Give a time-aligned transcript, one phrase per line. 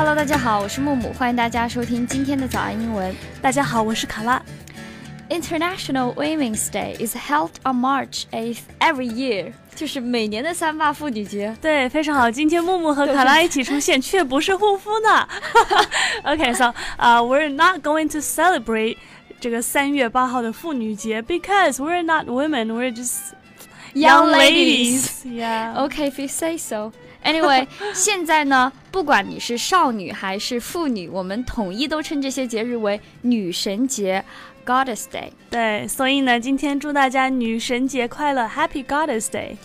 [0.00, 3.14] Hello，大家好，我是木木，欢迎大家收听今天的早安英文。
[3.40, 4.42] 大家好，我是卡拉。
[5.28, 11.56] International Women's Day is held on March 8th every year，就是每年的三八妇女节。
[11.60, 12.30] 对，非常好。
[12.30, 15.28] 今天木木和卡拉一起出现，却不是护肤呢。
[16.24, 18.98] OK，so 啊，we're not going to celebrate
[19.40, 23.32] 这个三月八号的妇女节，because we're not women，we're just
[23.94, 25.24] young ladies.
[25.24, 25.74] Yeah.
[25.88, 26.92] Okay, if you say so.
[27.23, 34.23] Anyway，现在呢，不管你是少女还是妇女，我们统一都称这些节日为女神节。
[34.63, 39.55] Goddess Day，对，所以呢，今天祝大家女神节快乐，Happy Goddess Day。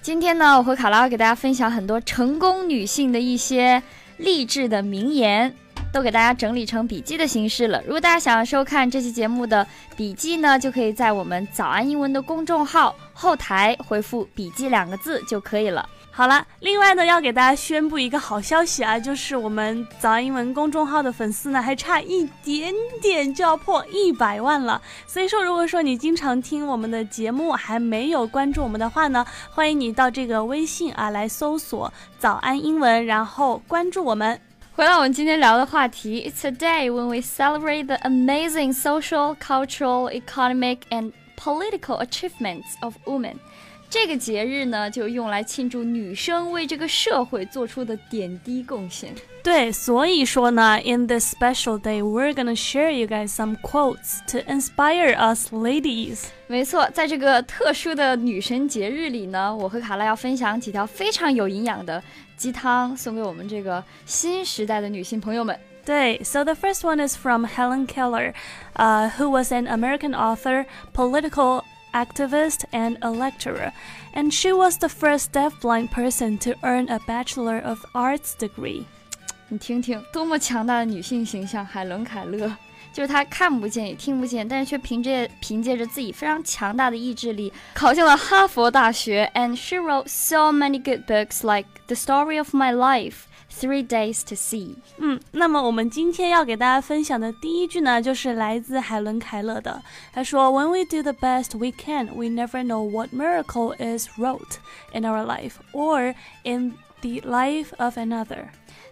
[0.00, 3.82] 今天呢，我和卡拉给大家分享很多成功女性的一些
[4.18, 5.52] 励志的名言，
[5.92, 7.82] 都给大家整理成笔记的形式了。
[7.84, 15.86] 如果大家想要收看这期节目的笔记呢，就可以在我们早安英文的公众号后台回复“笔记”两个字就可以了。
[16.18, 24.82] 好了，另外呢，要给大家宣布一个好消息啊，就是我们早安英文公众号的粉丝呢，还差一点点就要破一百万了。
[25.06, 34.40] 所以说，如果说你经常听我们的节目，还没有关注我们的话呢，欢迎你到这个微信啊来搜索“早安英文”，然后关注我们。
[34.74, 43.36] 回到我们今天聊的话题，It's a day when we celebrate the amazing social, cultural, economic, and political achievements of women.
[43.90, 49.14] 这个节日呢，就用来庆祝女生为这个社会做出的点滴贡献。
[49.42, 56.24] 对，所以说呢，in this special day, we're gonna share you guys some quotes to inspire us ladies。
[56.48, 62.02] 没错，在这个特殊的女神节日里呢，我和卡拉要分享几条非常有营养的
[62.36, 65.58] 鸡汤，送给我们这个新时代的女性朋友们。
[65.86, 68.34] 对，so the first one is from Helen Keller,
[68.74, 71.62] uh, who was an American author, political
[71.93, 73.71] activist, and a lecturer,
[74.13, 78.85] and she was the first deafblind person to earn a Bachelor of Arts degree.
[79.49, 82.55] 你听听，多么强大的女性形象，海伦·凯勒，
[82.91, 89.31] 就是她看不见也听不见，但是却凭借凭借着自己非常强大的意志力，考进了哈佛大学。
[89.35, 93.25] And she wrote so many good books like The Story of My Life。
[93.51, 94.75] Three days to see。
[94.97, 99.81] 嗯，那么我们今天要给大家分享的第一句呢，就是来自海伦·凯勒的。
[100.11, 104.57] 他说：“When we do the best we can, we never know what miracle is wrought
[104.91, 108.47] in our life or in the life of another。”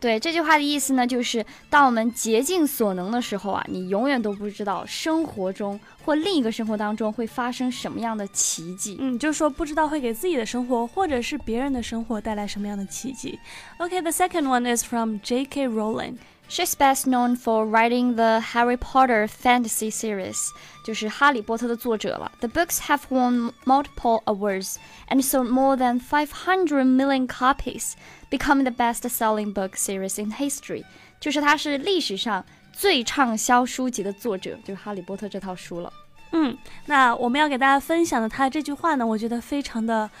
[0.00, 8.96] 对这句话的意思呢，就是当我们竭尽所能的时候啊，你永远都不知道生活中或另一个生活当中会发生什么样的奇迹。
[9.00, 13.38] 嗯，就是说不知道会给自己的生活或者是别人的生活带来什么样的奇迹。
[13.78, 15.68] OK，the second one is from J.K.
[15.68, 16.14] Rowling.
[16.49, 20.49] She's best known for writing the Harry Potter fantasy series，
[20.85, 22.31] 就是《哈利波特》的作者了。
[22.41, 24.75] The books have won multiple awards
[25.09, 27.93] and sold more than 500 million copies,
[28.29, 30.83] becoming the best-selling book series in history。
[31.19, 35.91] 就是它是历史上最畅销书籍的作者，就是《哈利波特》这套书了。
[36.33, 40.11] 嗯，那我们要给大家分享的他这句话呢，我觉得非常的。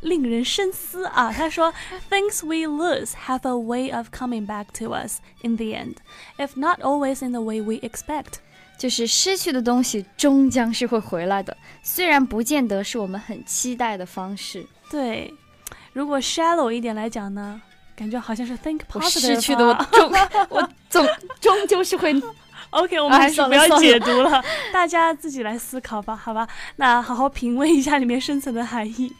[0.00, 1.32] 令人深思啊！
[1.32, 1.72] 他说
[2.10, 5.96] ：“Things we lose have a way of coming back to us in the end,
[6.38, 8.40] if not always in the way we expect。”
[8.78, 14.64] 就是失去的东西终将是会回来的，虽然不见得是我们很期待的方式。
[14.88, 15.34] 对，
[15.92, 17.60] 如果 shallow 一点来讲呢，
[17.96, 19.20] 感觉好像是 think positive。
[19.20, 20.12] 失去的我终
[20.48, 21.04] 我总
[21.40, 22.14] 终究是会。
[22.70, 26.46] OK，我们还是不要解读了，大家自己来思考吧，好吧？
[26.76, 29.12] 那好好品味一下里面深层的含义。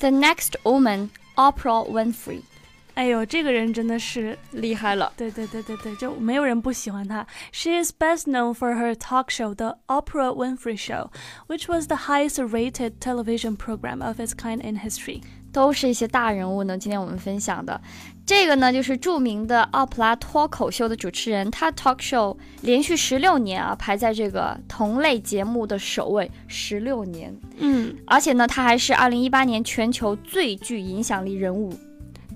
[0.00, 2.42] The next woman, Oprah Winfrey。
[2.94, 5.12] 哎呦，这个人真的是厉害了。
[5.16, 7.26] 对对对对对，就没有人不喜欢她。
[7.50, 11.10] She is best known for her talk show, The Oprah Winfrey Show,
[11.48, 15.22] which was the highest-rated television program of its kind in history.
[15.52, 16.78] 都是一些大人物呢。
[16.78, 17.80] 今天我们分享的
[18.29, 27.35] 这个呢，就是著名的奥普拉脱口秀的主持人，他 talk show 连续十六年啊，排在这个同类节目的首位，十六年。
[27.57, 31.73] 嗯，而且呢，他还是二零一八年全球最具影响力人物。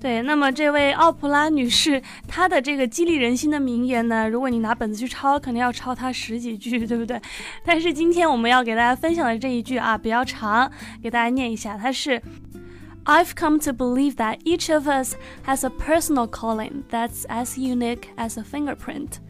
[0.00, 7.20] 对，那么这位奥普拉女士，她的这个激励人心的名言呢，如果你拿本子去抄，肯定要抄她十几句，对不对？
[7.64, 10.68] 但是今天我们要给大家分享的这一句啊，比较长，
[11.00, 12.20] 给大家念一下，它是。
[13.06, 18.38] I've come to believe that each of us has a personal calling that's as unique as
[18.38, 19.20] a fingerprint,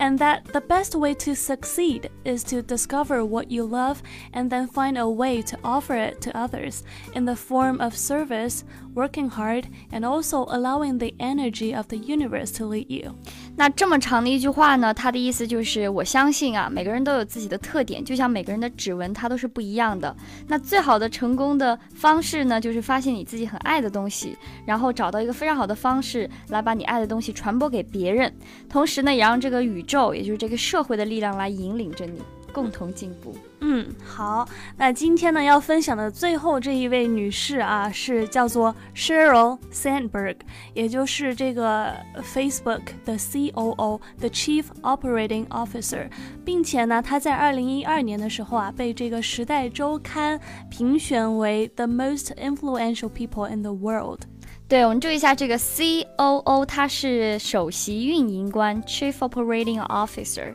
[0.00, 4.02] and that the best way to succeed is to discover what you love
[4.32, 6.84] and then find a way to offer it to others
[7.14, 8.64] in the form of service,
[8.94, 13.18] working hard, and also allowing the energy of the universe to lead you.
[13.58, 20.16] 那这么长的一句话呢，它的意思就是我相信啊，每个人都有自己的特点，就像每个人的指纹，它都是不一样的。
[20.46, 28.32] 那最好的成功的方式呢，就是发现你自己很爱的东西，然后找到一个非常好的方式来把你爱的东西传播给别人，
[28.68, 32.22] 同时呢，也让这个宇宙，也就是这个社会的力量来引领着你。
[32.52, 33.36] 共同进步。
[33.60, 40.36] 嗯，好，那今天呢要分享的最后这一位女士啊，是叫做 Sheryl Sandberg，
[40.74, 41.92] 也就是这个
[42.22, 46.08] Facebook 的 COO，the Chief Operating Officer，
[46.44, 50.40] 并且呢，她在二零一二年的时候啊，被这个时代周刊
[50.70, 54.20] 评选为 the most influential people in the world。
[54.68, 60.54] 对，我们注意一下这个 COO，它是首席运营官 Chief Operating Officer。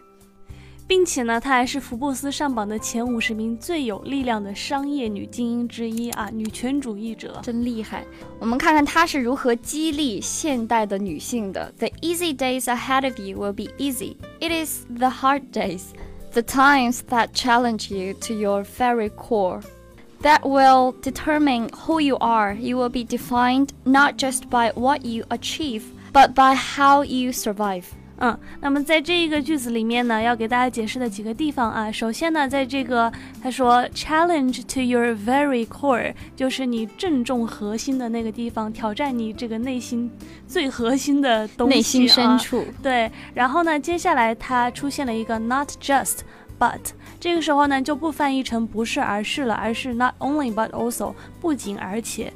[0.86, 8.04] 并且呢，她还是福布斯上榜的前五十名最有力量的商业女精英之一啊，女权主义者，真厉害。
[8.38, 11.70] 我们看看她是如何激励现代的女性的。
[11.78, 14.16] The easy days ahead of you will be easy.
[14.40, 15.82] It is the hard days,
[16.32, 19.60] the times that challenge you to your very core.
[20.22, 22.54] That will determine who you are.
[22.54, 27.84] You will be defined not just by what you achieve, but by how you survive.
[28.19, 33.11] 嗯，那么在这一个句子里面呢，要给大家解释的几个地方啊，首先呢，在这个
[33.41, 40.09] 他说 challenge to your very core，就是你正中核心的那个地方，挑战你这个内心
[40.47, 42.63] 最核心的东西，内心深处。
[42.81, 46.19] 对，然后呢，接下来它出现了一个 not just
[46.59, 46.79] but，
[47.19, 52.31] 这个时候呢就不翻译成不是而是了，而是 not only but also，不仅而且。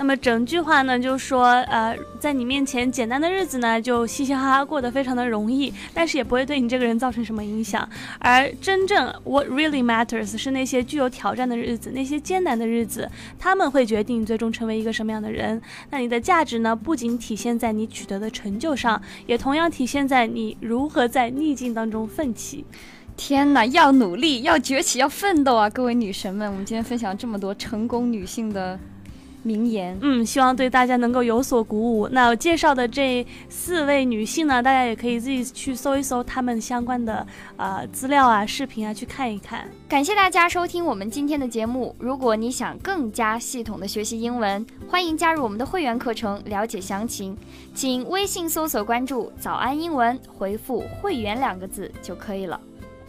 [0.00, 7.86] 那么整句话呢，就说，呃，在你面前简单的日子呢，就嘻嘻哈哈过得非常的容易，但是也不会对你这个人造成什么影响。
[8.18, 13.06] 而真正 what really matters 是那些具有挑战的日子，那些艰难的日子，
[13.38, 15.60] 他们会决定你最终成为一个什么样的人。
[15.90, 22.64] 那你的价值呢，不仅体现在你取得的成就上，也同样体现在你如何在逆境当中奋起。
[23.18, 25.68] 天哪，要努力，要崛起，要奋斗啊！
[25.68, 28.80] 各位女神们，我们今天分享这么多成功女性的。
[29.42, 32.08] 名言，嗯，希望对大家能够有所鼓舞。
[32.08, 37.26] 那我介绍的这四位女性呢，大家也可以自己去搜一搜她们相关的
[37.56, 39.68] 呃资料啊、视频啊，去看一看。
[39.88, 41.94] 感谢大家收听我们今天的节目。
[41.98, 47.36] 如果你想更加系统的学习英文，欢迎加入我们的会员课程，了解详情，
[47.74, 52.60] 请微信搜索关注“早安英文”，回复“会员”两个字就可以了。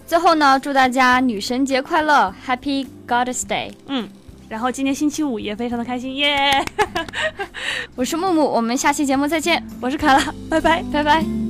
[0.07, 3.71] 最后呢，祝大家女神节快乐，Happy Goddess Day。
[3.87, 4.09] 嗯。
[4.51, 6.51] 然后今天星期五也非常的开心耶！
[7.95, 9.65] 我是木木，我们下期节目再见。
[9.79, 11.40] 我是卡拉，拜拜拜拜。